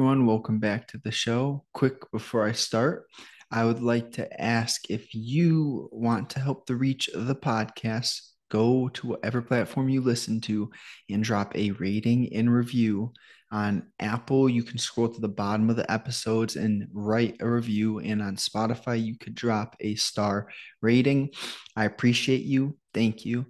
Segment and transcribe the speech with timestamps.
[0.00, 0.24] everyone.
[0.24, 1.62] Welcome back to the show.
[1.74, 3.04] Quick before I start,
[3.50, 8.18] I would like to ask if you want to help the reach of the podcast,
[8.50, 10.70] go to whatever platform you listen to
[11.10, 13.12] and drop a rating and review.
[13.52, 17.98] On Apple, you can scroll to the bottom of the episodes and write a review.
[17.98, 20.48] And on Spotify, you could drop a star
[20.80, 21.28] rating.
[21.76, 22.78] I appreciate you.
[22.94, 23.44] Thank you.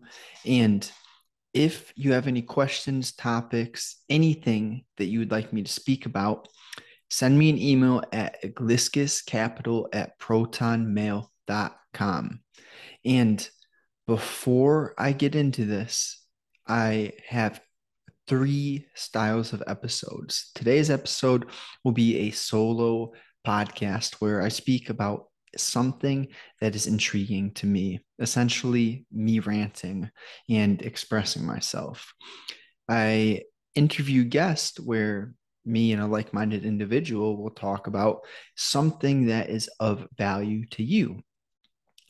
[0.45, 0.91] And
[1.53, 6.49] if you have any questions, topics, anything that you would like me to speak about,
[7.11, 12.41] send me an email at igliscuscapital at protonmail.com.
[13.05, 13.49] And
[14.07, 16.25] before I get into this,
[16.67, 17.61] I have
[18.29, 20.51] three styles of episodes.
[20.55, 21.47] Today's episode
[21.85, 23.13] will be a solo
[23.45, 26.29] podcast where I speak about something
[26.61, 30.11] that is intriguing to me, essentially, me ranting
[30.49, 32.13] and expressing myself.
[32.89, 33.43] I
[33.75, 35.35] interview guests where
[35.65, 38.21] me and a like minded individual will talk about
[38.57, 41.23] something that is of value to you.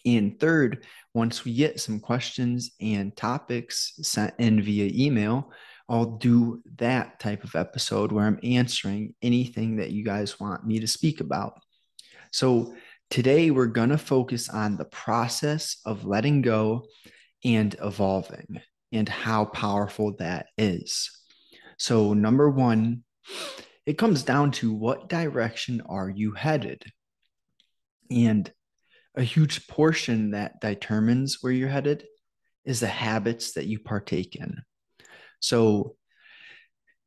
[0.06, 5.50] And third, once we get some questions and topics sent in via email,
[5.88, 10.78] I'll do that type of episode where I'm answering anything that you guys want me
[10.80, 11.60] to speak about.
[12.30, 12.74] So,
[13.10, 16.86] Today, we're going to focus on the process of letting go
[17.44, 18.60] and evolving
[18.92, 21.10] and how powerful that is.
[21.76, 23.02] So, number one,
[23.84, 26.84] it comes down to what direction are you headed?
[28.12, 28.48] And
[29.16, 32.04] a huge portion that determines where you're headed
[32.64, 34.58] is the habits that you partake in.
[35.40, 35.96] So,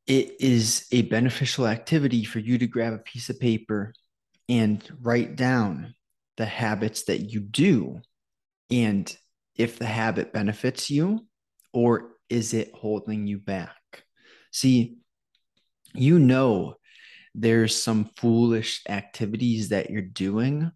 [0.06, 3.94] it is a beneficial activity for you to grab a piece of paper
[4.54, 5.96] and write down
[6.38, 8.00] the habits that you do
[8.70, 9.18] and
[9.56, 11.26] if the habit benefits you
[11.74, 13.76] or is it holding you back?
[14.52, 14.98] See,
[15.96, 16.76] you know
[17.34, 20.72] there's some foolish activities that you're doing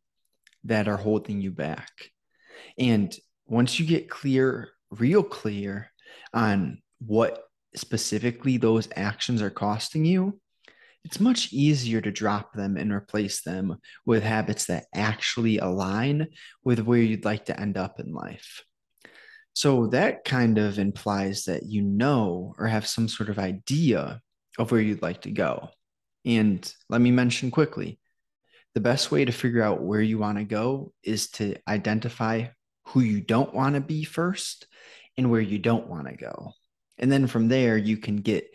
[0.63, 1.91] that are holding you back.
[2.79, 3.15] And
[3.45, 5.91] once you get clear, real clear
[6.33, 7.43] on what
[7.75, 10.39] specifically those actions are costing you,
[11.03, 16.27] it's much easier to drop them and replace them with habits that actually align
[16.63, 18.63] with where you'd like to end up in life.
[19.53, 24.21] So that kind of implies that you know or have some sort of idea
[24.59, 25.69] of where you'd like to go.
[26.25, 27.99] And let me mention quickly
[28.75, 32.45] the best way to figure out where you want to go is to identify
[32.85, 34.67] who you don't want to be first
[35.17, 36.51] and where you don't want to go.
[36.99, 38.47] And then from there, you can get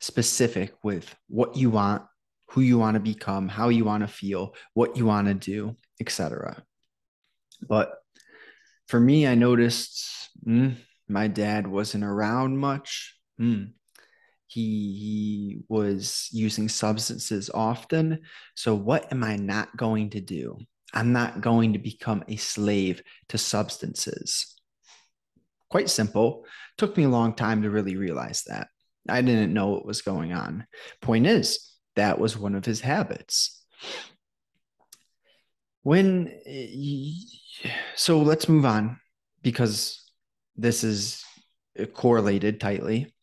[0.00, 2.02] specific with what you want,
[2.50, 5.76] who you want to become, how you want to feel, what you want to do,
[6.00, 6.62] etc.
[7.66, 7.92] But
[8.86, 10.76] for me, I noticed mm,
[11.08, 13.16] my dad wasn't around much.
[13.40, 13.72] Mm.
[14.46, 18.20] He, he was using substances often.
[18.54, 20.58] So, what am I not going to do?
[20.94, 24.54] I'm not going to become a slave to substances.
[25.68, 26.46] Quite simple.
[26.78, 28.68] Took me a long time to really realize that.
[29.08, 30.66] I didn't know what was going on.
[31.00, 33.64] Point is, that was one of his habits.
[35.82, 37.12] When, eh,
[37.94, 39.00] so let's move on
[39.42, 40.04] because
[40.56, 41.24] this is
[41.94, 43.14] correlated tightly.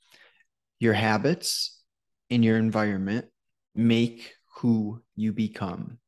[0.79, 1.81] Your habits
[2.29, 3.28] in your environment
[3.75, 6.00] make who you become.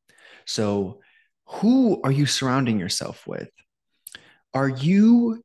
[0.46, 1.00] So,
[1.46, 3.48] who are you surrounding yourself with?
[4.52, 5.42] Are you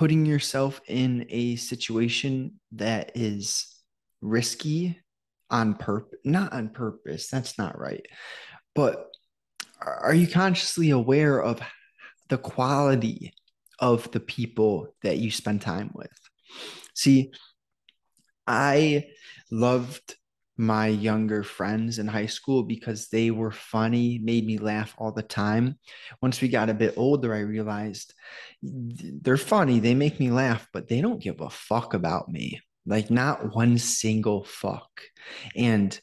[0.00, 3.66] putting yourself in a situation that is
[4.22, 4.98] risky
[5.50, 8.06] on purpose not on purpose that's not right
[8.74, 9.10] but
[9.82, 11.60] are you consciously aware of
[12.30, 13.34] the quality
[13.78, 16.08] of the people that you spend time with?
[16.94, 17.30] See
[18.46, 19.04] i
[19.50, 20.14] loved
[20.60, 25.22] my younger friends in high school because they were funny, made me laugh all the
[25.22, 25.78] time.
[26.20, 28.12] Once we got a bit older, I realized
[28.62, 32.60] they're funny, they make me laugh, but they don't give a fuck about me.
[32.84, 34.90] Like, not one single fuck.
[35.56, 35.98] And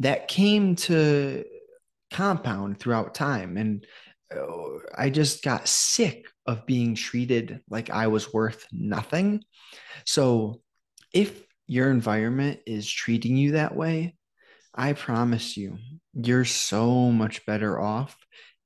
[0.00, 1.44] that came to
[2.12, 3.56] compound throughout time.
[3.56, 3.86] And
[4.30, 9.44] uh, I just got sick of being treated like I was worth nothing.
[10.04, 10.60] So,
[11.10, 14.16] if your environment is treating you that way,
[14.74, 15.78] I promise you,
[16.12, 18.16] you're so much better off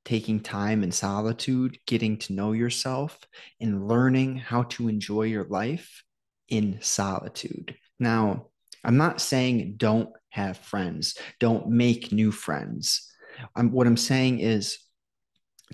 [0.05, 3.19] taking time in solitude, getting to know yourself,
[3.61, 6.03] and learning how to enjoy your life
[6.47, 7.75] in solitude.
[7.99, 8.47] Now,
[8.83, 13.11] I'm not saying don't have friends, don't make new friends.
[13.55, 14.79] I'm, what I'm saying is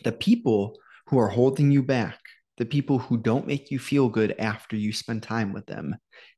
[0.04, 0.77] the people
[1.07, 2.19] who are holding you back,
[2.57, 5.95] the people who don't make you feel good after you spend time with them,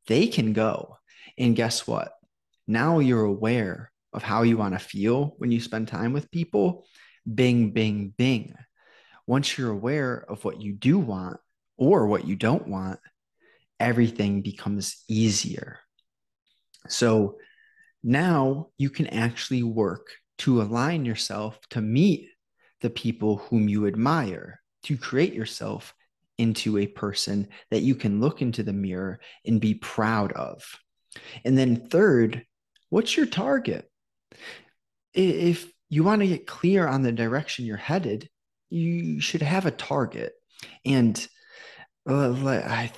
[0.07, 0.98] they can go.
[1.38, 2.12] And guess what?
[2.68, 6.86] Now you're aware of how you want to feel when you spend time with people,
[7.31, 8.56] bing, bing, bing.
[9.25, 11.38] Once you're aware of what you do want
[11.77, 13.00] or what you don't want,
[13.80, 15.80] everything becomes easier.
[16.88, 17.38] So
[18.04, 20.07] now you can actually work
[20.39, 22.30] to align yourself to meet
[22.81, 25.94] the people whom you admire, to create yourself
[26.37, 30.63] into a person that you can look into the mirror and be proud of.
[31.43, 32.45] And then, third,
[32.89, 33.89] what's your target?
[35.13, 38.29] If you want to get clear on the direction you're headed,
[38.69, 40.33] you should have a target.
[40.85, 41.27] And
[42.07, 42.91] uh, I,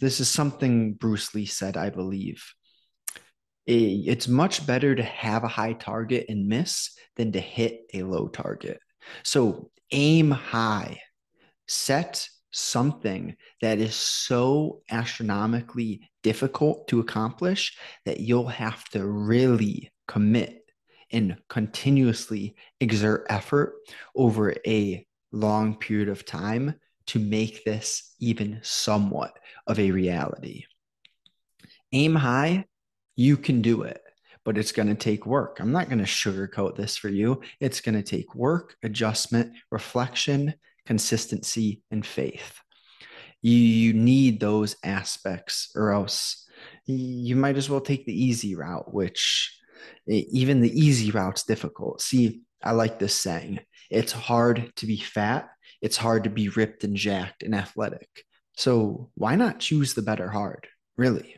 [0.00, 2.44] this is something Bruce Lee said, I believe.
[3.66, 8.26] It's much better to have a high target and miss than to hit a low
[8.28, 8.80] target.
[9.22, 11.00] So aim high,
[11.68, 20.60] set something that is so astronomically difficult to accomplish that you'll have to really commit
[21.12, 23.74] and continuously exert effort
[24.14, 26.74] over a long period of time
[27.06, 29.36] to make this even somewhat
[29.66, 30.64] of a reality.
[31.92, 32.64] Aim high,
[33.16, 34.00] you can do it,
[34.44, 35.58] but it's going to take work.
[35.60, 37.42] I'm not going to sugarcoat this for you.
[37.58, 40.54] It's going to take work, adjustment, reflection,
[40.90, 42.58] consistency, and faith.
[43.42, 46.48] You, you need those aspects, or else
[46.84, 49.56] you might as well take the easy route, which
[50.08, 52.02] even the easy route's difficult.
[52.02, 55.48] See, I like this saying it's hard to be fat,
[55.80, 58.08] it's hard to be ripped and jacked and athletic.
[58.56, 60.66] So why not choose the better hard,
[60.96, 61.36] really?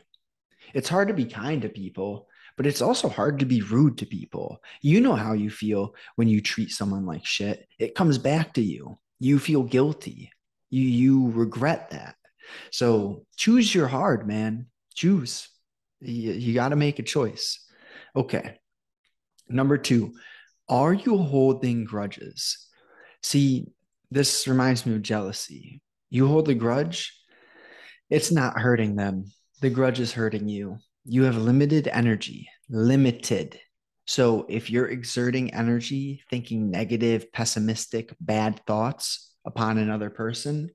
[0.73, 2.27] It's hard to be kind to people,
[2.57, 4.63] but it's also hard to be rude to people.
[4.81, 7.67] You know how you feel when you treat someone like shit.
[7.77, 8.97] It comes back to you.
[9.23, 10.31] You feel guilty.
[10.69, 12.15] You you regret that.
[12.71, 14.65] So choose your hard, man.
[14.95, 15.47] Choose.
[16.01, 17.65] You, you got to make a choice.
[18.13, 18.59] Okay.
[19.47, 20.11] Number two,
[20.67, 22.67] are you holding grudges?
[23.21, 23.67] See,
[24.11, 25.81] this reminds me of jealousy.
[26.09, 27.17] You hold a grudge,
[28.09, 29.31] it's not hurting them.
[29.61, 30.79] The grudge is hurting you.
[31.05, 33.57] You have limited energy, limited.
[34.05, 40.71] So if you're exerting energy, thinking negative, pessimistic, bad thoughts upon another person,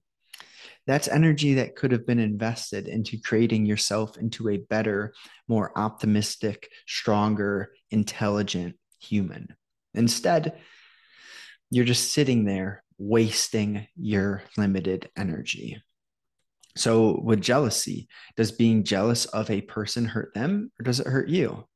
[0.87, 5.13] that's energy that could have been invested into creating yourself into a better,
[5.47, 9.55] more optimistic, stronger, intelligent human.
[9.93, 10.59] Instead,
[11.71, 15.83] you're just sitting there wasting your limited energy.
[16.77, 21.29] So, with jealousy, does being jealous of a person hurt them or does it hurt
[21.29, 21.67] you?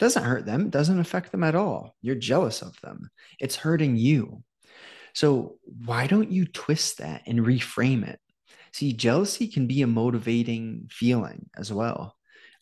[0.00, 1.94] Doesn't hurt them, it doesn't affect them at all.
[2.00, 4.42] You're jealous of them, it's hurting you.
[5.12, 8.18] So, why don't you twist that and reframe it?
[8.72, 12.16] See, jealousy can be a motivating feeling as well.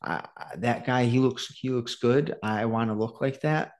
[0.04, 0.22] Uh,
[0.56, 2.34] that guy, he looks he looks good.
[2.42, 3.72] I want to look like that.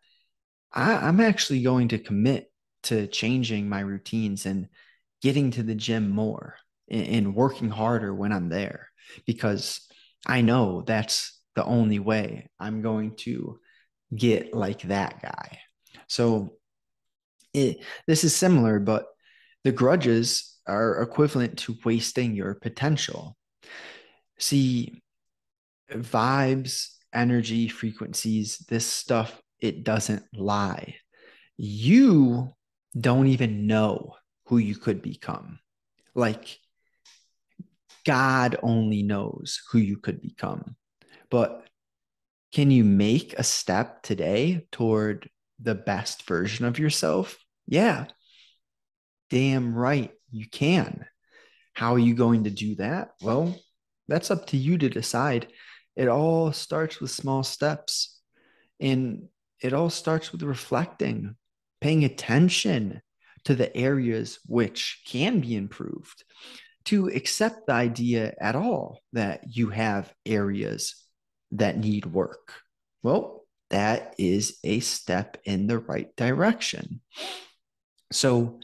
[0.73, 2.53] I, I'm actually going to commit
[2.85, 4.69] to changing my routines and
[5.21, 6.55] getting to the gym more
[6.89, 8.89] and, and working harder when I'm there
[9.27, 9.81] because
[10.27, 13.59] I know that's the only way I'm going to
[14.15, 15.59] get like that guy.
[16.07, 16.55] So
[17.53, 19.07] it, this is similar, but
[19.65, 23.37] the grudges are equivalent to wasting your potential.
[24.39, 25.03] See,
[25.91, 30.95] vibes, energy, frequencies, this stuff, it doesn't lie.
[31.57, 32.55] You
[32.99, 34.15] don't even know
[34.47, 35.59] who you could become.
[36.15, 36.57] Like,
[38.07, 40.77] God only knows who you could become.
[41.31, 41.67] But
[42.53, 45.29] can you make a step today toward
[45.61, 47.39] the best version of yourself?
[47.67, 48.07] Yeah.
[49.31, 51.05] Damn right you can.
[51.75, 53.11] How are you going to do that?
[53.23, 53.55] Well,
[54.09, 55.49] that's up to you to decide.
[55.97, 58.19] It all starts with small steps.
[58.81, 59.29] And
[59.61, 61.37] it all starts with reflecting,
[61.81, 63.03] paying attention
[63.45, 66.25] to the areas which can be improved,
[66.85, 70.95] to accept the idea at all that you have areas
[71.53, 72.53] that need work.
[73.03, 77.01] Well, that is a step in the right direction.
[78.13, 78.61] So,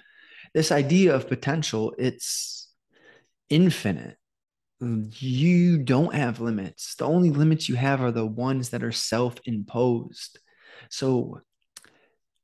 [0.54, 2.72] this idea of potential, it's
[3.50, 4.16] infinite.
[4.80, 6.94] You don't have limits.
[6.96, 10.38] The only limits you have are the ones that are self imposed.
[10.90, 11.40] So,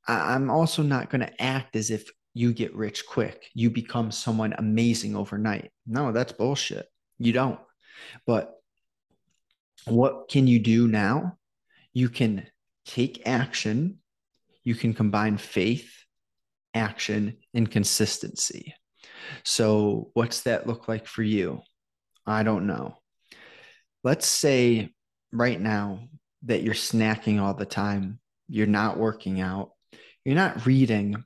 [0.06, 3.47] I'm also not going to act as if you get rich quick.
[3.54, 5.70] You become someone amazing overnight.
[5.87, 6.87] No, that's bullshit.
[7.18, 7.59] You don't.
[8.26, 8.59] But
[9.87, 11.37] what can you do now?
[11.92, 12.46] You can
[12.87, 13.99] take action.
[14.64, 15.92] You can combine faith,
[16.75, 18.75] action, and consistency.
[19.44, 21.62] So, what's that look like for you?
[22.26, 22.96] I don't know.
[24.04, 24.90] Let's say
[25.32, 26.08] right now
[26.44, 28.20] that you're snacking all the time
[28.50, 29.70] you're not working out,
[30.25, 31.25] you're not reading,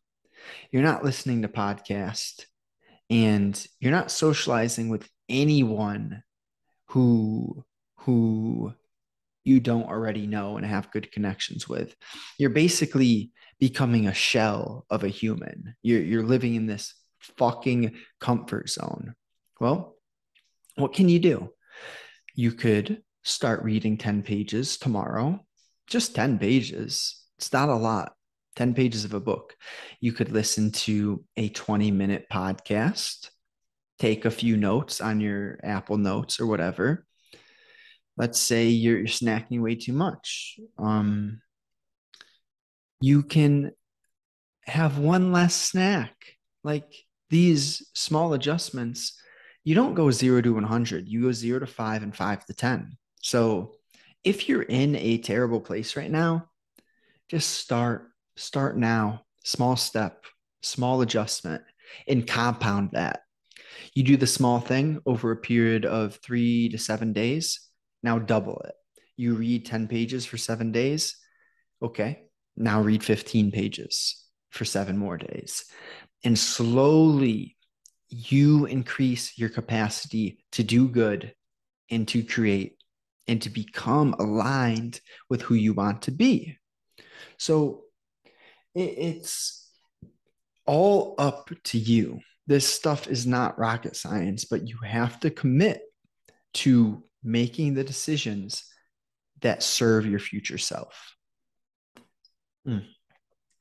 [0.70, 2.44] you're not listening to podcasts,
[3.08, 6.22] and you're not socializing with anyone
[6.88, 7.64] who
[8.04, 8.72] who
[9.44, 11.94] you don't already know and have good connections with.
[12.38, 15.74] You're basically becoming a shell of a human.
[15.82, 16.94] You're, you're living in this
[17.36, 19.14] fucking comfort zone.
[19.60, 19.96] Well,
[20.76, 21.50] what can you do?
[22.34, 25.44] You could start reading 10 pages tomorrow,
[25.86, 27.22] just 10 pages.
[27.38, 28.12] It's not a lot.
[28.56, 29.56] 10 pages of a book.
[30.00, 33.30] You could listen to a 20 minute podcast,
[33.98, 37.04] take a few notes on your Apple Notes or whatever,
[38.16, 41.40] let's say you're, you're snacking way too much um,
[43.00, 43.72] you can
[44.66, 46.14] have one less snack.
[46.62, 46.90] Like
[47.28, 49.20] these small adjustments
[49.64, 52.96] you don't go 0 to 100 you go 0 to 5 and 5 to 10
[53.22, 53.72] so
[54.22, 56.48] if you're in a terrible place right now
[57.30, 59.22] just start start now.
[59.44, 60.24] Small step
[60.62, 61.62] small adjustment
[62.08, 63.20] and compound that.
[63.94, 67.63] You do the small thing over a period of 3 to 7 days
[68.04, 68.74] now double it.
[69.16, 71.16] You read 10 pages for seven days.
[71.82, 72.24] Okay.
[72.56, 75.64] Now read 15 pages for seven more days.
[76.22, 77.56] And slowly
[78.08, 81.34] you increase your capacity to do good
[81.90, 82.76] and to create
[83.26, 86.58] and to become aligned with who you want to be.
[87.38, 87.84] So
[88.74, 89.66] it's
[90.66, 92.20] all up to you.
[92.46, 95.80] This stuff is not rocket science, but you have to commit
[96.54, 98.64] to making the decisions
[99.40, 101.16] that serve your future self.
[102.66, 102.84] Mm.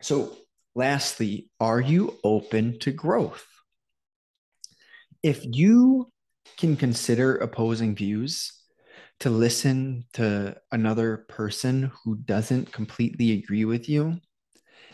[0.01, 0.35] So,
[0.75, 3.45] lastly, are you open to growth?
[5.23, 6.11] If you
[6.57, 8.63] can consider opposing views,
[9.23, 14.17] to listen to another person who doesn't completely agree with you,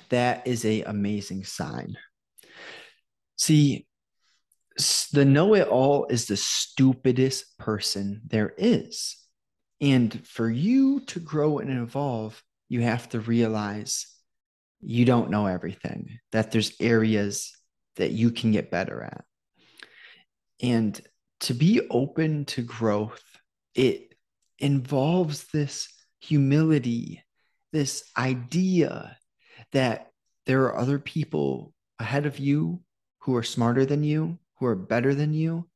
[0.09, 1.97] that is a amazing sign.
[3.37, 3.87] See,
[5.11, 9.17] the know it all is the stupidest person there is.
[9.81, 14.07] And for you to grow and evolve, you have to realize
[14.81, 17.51] you don't know everything, that there's areas
[17.97, 19.25] that you can get better at.
[20.61, 20.99] And
[21.41, 23.23] to be open to growth,
[23.75, 24.13] it
[24.57, 27.23] involves this humility,
[27.71, 29.17] this idea
[29.71, 30.11] that
[30.45, 32.81] there are other people ahead of you
[33.19, 35.67] who are smarter than you, who are better than you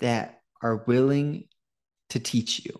[0.00, 1.44] that are willing
[2.10, 2.78] to teach you.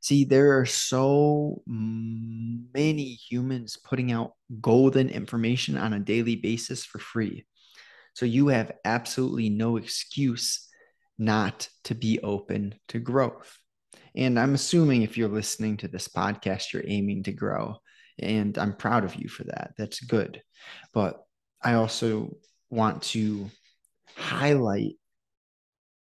[0.00, 6.98] See, there are so many humans putting out golden information on a daily basis for
[6.98, 7.46] free.
[8.14, 10.68] So you have absolutely no excuse
[11.18, 13.56] not to be open to growth.
[14.14, 17.76] And I'm assuming if you're listening to this podcast, you're aiming to grow.
[18.18, 19.74] And I'm proud of you for that.
[19.76, 20.42] That's good.
[20.92, 21.20] But
[21.62, 22.36] I also
[22.70, 23.50] want to
[24.18, 24.96] highlight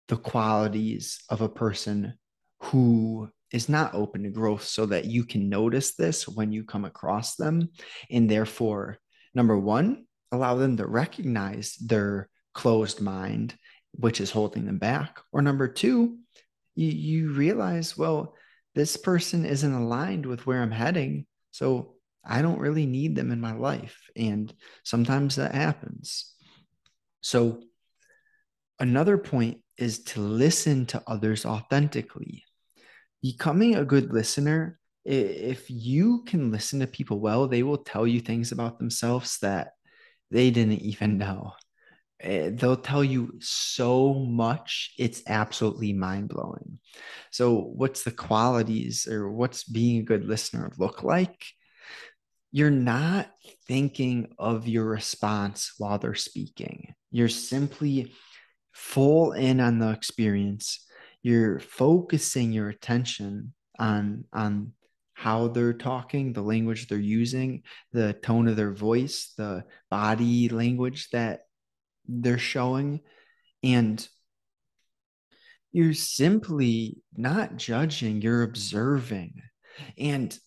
[0.07, 2.13] the qualities of a person
[2.59, 6.85] who is not open to growth so that you can notice this when you come
[6.85, 7.69] across them.
[8.09, 8.99] And therefore,
[9.33, 13.55] number one, allow them to recognize their closed mind,
[13.91, 15.19] which is holding them back.
[15.31, 16.17] Or number two,
[16.75, 18.35] you, you realize, well,
[18.73, 21.25] this person isn't aligned with where I'm heading.
[21.51, 21.95] So
[22.25, 24.09] I don't really need them in my life.
[24.15, 24.53] And
[24.83, 26.33] sometimes that happens.
[27.21, 27.61] So
[28.79, 32.43] Another point is to listen to others authentically.
[33.21, 38.19] Becoming a good listener, if you can listen to people well, they will tell you
[38.19, 39.71] things about themselves that
[40.31, 41.53] they didn't even know.
[42.19, 46.79] Eh, they'll tell you so much, it's absolutely mind blowing.
[47.31, 51.45] So, what's the qualities or what's being a good listener look like?
[52.51, 53.29] You're not
[53.67, 56.93] thinking of your response while they're speaking.
[57.11, 58.13] You're simply
[58.75, 60.85] full in on the experience.
[61.23, 64.73] You're focusing your attention on on
[65.13, 67.63] how they're talking the language they're using
[67.93, 71.45] the tone of their voice the body language that
[72.07, 72.99] they're showing.
[73.63, 74.05] And
[75.71, 79.41] you're simply not judging you're observing.
[79.97, 80.37] And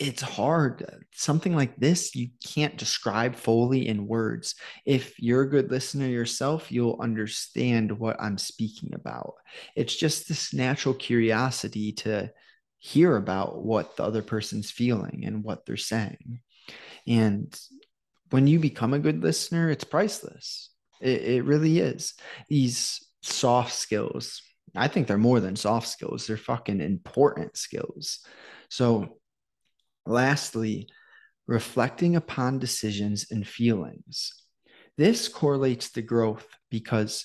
[0.00, 1.04] it's hard.
[1.12, 4.54] Something like this, you can't describe fully in words.
[4.86, 9.34] If you're a good listener yourself, you'll understand what I'm speaking about.
[9.76, 12.32] It's just this natural curiosity to
[12.78, 16.40] hear about what the other person's feeling and what they're saying.
[17.06, 17.54] And
[18.30, 20.70] when you become a good listener, it's priceless.
[21.02, 22.14] It, it really is.
[22.48, 24.40] These soft skills,
[24.74, 28.20] I think they're more than soft skills, they're fucking important skills.
[28.70, 29.19] So,
[30.06, 30.88] lastly,
[31.46, 34.32] reflecting upon decisions and feelings.
[34.96, 37.24] This correlates to growth because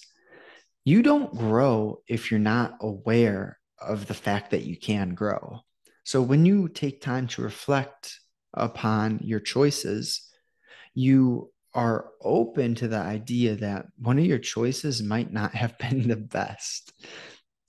[0.83, 5.59] you don't grow if you're not aware of the fact that you can grow.
[6.03, 8.19] So when you take time to reflect
[8.53, 10.31] upon your choices,
[10.93, 16.07] you are open to the idea that one of your choices might not have been
[16.07, 16.93] the best.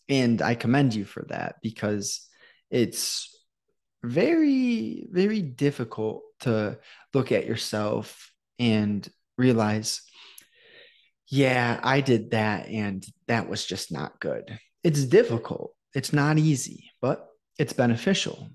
[0.09, 2.29] And I commend you for that because
[2.71, 3.36] it's
[4.03, 6.79] very, very difficult to
[7.15, 10.03] look at yourself and realize,
[11.29, 14.59] yeah, I did that and that was just not good.
[14.85, 15.75] It's difficult.
[15.95, 17.27] It's not easy, but
[17.59, 18.51] it's beneficial.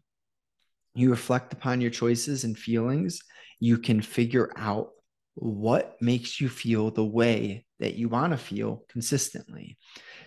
[0.93, 3.19] You reflect upon your choices and feelings.
[3.60, 4.89] You can figure out
[5.36, 9.77] what makes you feel the way that you want to feel consistently.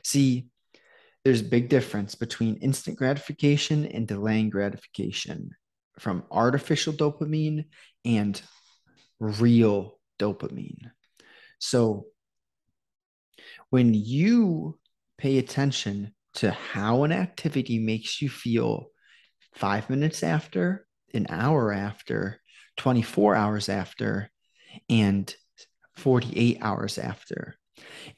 [0.03, 0.49] See,
[1.25, 5.51] there's a big difference between instant gratification and delaying gratification
[5.99, 7.65] from artificial dopamine
[8.05, 8.41] and
[9.19, 10.91] real dopamine.
[11.59, 12.07] So
[13.71, 14.79] when you
[15.19, 18.89] pay attention to how an activity makes you feel
[19.55, 22.41] five minutes after, an hour after,
[22.77, 24.31] 24 hours after,
[24.91, 25.33] and
[25.97, 27.57] 48 hours after.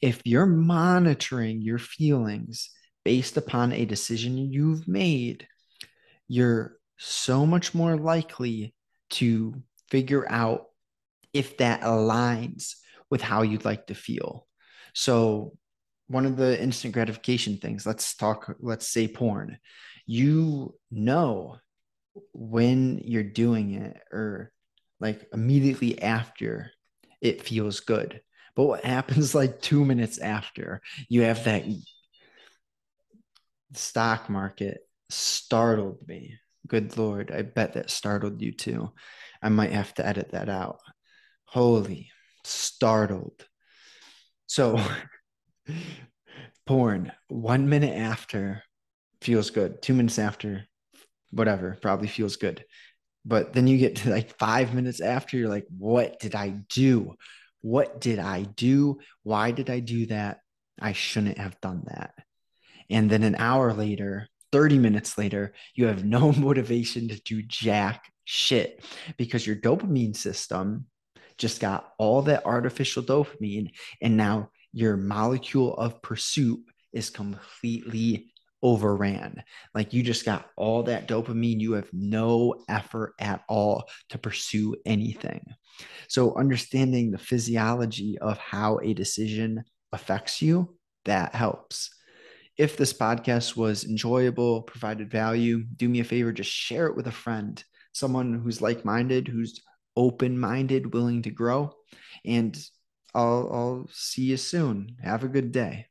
[0.01, 2.71] If you're monitoring your feelings
[3.07, 5.47] based upon a decision you've made,
[6.27, 8.75] you're so much more likely
[9.09, 10.65] to figure out
[11.33, 12.75] if that aligns
[13.09, 14.49] with how you'd like to feel.
[14.93, 15.57] So,
[16.09, 19.57] one of the instant gratification things, let's talk, let's say porn.
[20.05, 21.59] You know
[22.33, 24.51] when you're doing it or
[24.99, 26.73] like immediately after
[27.21, 28.21] it feels good.
[28.57, 31.63] But what happens like two minutes after you have that
[33.75, 34.79] stock market
[35.11, 36.39] startled me.
[36.67, 38.93] Good Lord, I bet that startled you too.
[39.43, 40.81] I might have to edit that out.
[41.45, 42.11] Holy,
[42.45, 43.47] startled.
[44.47, 44.81] So,
[46.67, 48.63] porn, one minute after
[49.21, 50.65] feels good, two minutes after,
[51.31, 52.65] whatever, probably feels good.
[53.25, 57.15] But then you get to like five minutes after, you're like, what did I do?
[57.61, 58.99] What did I do?
[59.25, 60.39] Why did I do that?
[60.81, 62.13] I shouldn't have done that.
[62.91, 68.13] And then an hour later, 30 minutes later, you have no motivation to do jack
[68.25, 68.85] shit
[69.17, 70.87] because your dopamine system
[71.39, 73.73] just got all that artificial dopamine.
[74.01, 76.61] And now your molecule of pursuit
[76.93, 79.43] is completely overran.
[79.75, 81.61] Like you just got all that dopamine.
[81.61, 85.45] You have no effort at all to pursue anything.
[86.09, 91.91] So, understanding the physiology of how a decision affects you, that helps.
[92.59, 97.07] If this podcast was enjoyable, provided value, do me a favor, just share it with
[97.07, 99.61] a friend, someone who's like minded, who's
[99.97, 101.73] open minded, willing to grow.
[102.25, 102.57] And
[103.15, 104.97] I'll, I'll see you soon.
[105.03, 105.87] Have a good day.